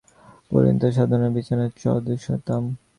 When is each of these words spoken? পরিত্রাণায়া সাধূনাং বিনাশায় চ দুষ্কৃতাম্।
পরিত্রাণায়া 0.51 0.95
সাধূনাং 0.97 1.29
বিনাশায় 1.35 1.71
চ 1.73 1.83
দুষ্কৃতাম্। 2.05 2.63